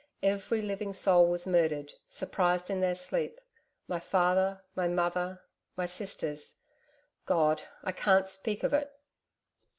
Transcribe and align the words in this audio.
Every 0.23 0.63
living 0.63 0.93
soul 0.93 1.27
was 1.29 1.45
murdered 1.45 1.93
...surprised 2.07 2.71
in 2.71 2.79
their 2.81 2.95
sleep... 2.95 3.39
My 3.87 3.99
father... 3.99 4.63
my 4.75 4.87
mother... 4.87 5.43
my 5.77 5.85
sisters... 5.85 6.55
God!... 7.27 7.61
I 7.83 7.91
can't 7.91 8.27
speak 8.27 8.63
of 8.63 8.73
it....' 8.73 8.91